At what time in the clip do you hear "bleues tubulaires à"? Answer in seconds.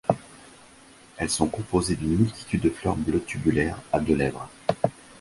2.95-3.99